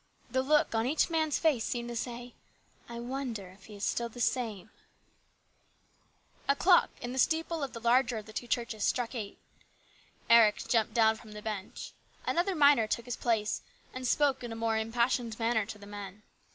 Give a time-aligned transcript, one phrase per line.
[0.31, 2.33] The look on each man's face seemed to say,"
[2.89, 4.71] I wonder if he is still the same?"
[6.49, 9.37] A clock in the steeple of the larger of the two churches struck eight.
[10.27, 11.91] Eric jumped down from the bench;
[12.25, 13.61] another miner took his place,
[13.93, 16.23] and spoke in a more impassioned manner to the men.